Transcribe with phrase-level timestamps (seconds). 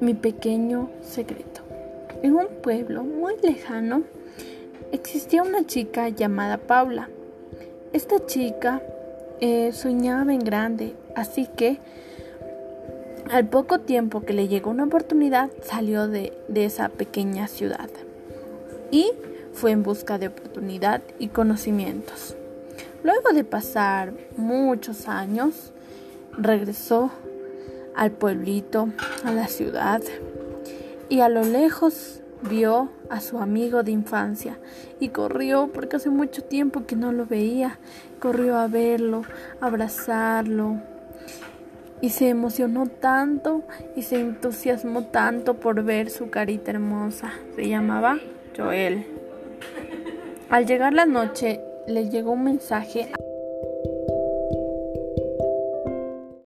[0.00, 1.62] Mi pequeño secreto.
[2.22, 4.04] En un pueblo muy lejano
[4.92, 7.08] existía una chica llamada Paula.
[7.92, 8.80] Esta chica
[9.40, 11.80] eh, soñaba en grande, así que
[13.30, 17.90] al poco tiempo que le llegó una oportunidad salió de, de esa pequeña ciudad
[18.90, 19.10] y
[19.52, 22.36] fue en busca de oportunidad y conocimientos.
[23.02, 25.72] Luego de pasar muchos años,
[26.36, 27.10] regresó
[27.98, 28.88] al pueblito,
[29.24, 30.00] a la ciudad,
[31.08, 34.58] y a lo lejos vio a su amigo de infancia
[35.00, 37.78] y corrió porque hace mucho tiempo que no lo veía.
[38.20, 39.22] Corrió a verlo,
[39.60, 40.76] a abrazarlo
[42.00, 43.62] y se emocionó tanto
[43.96, 47.32] y se entusiasmó tanto por ver su carita hermosa.
[47.56, 48.18] Se llamaba
[48.56, 49.06] Joel.
[50.50, 53.10] Al llegar la noche le llegó un mensaje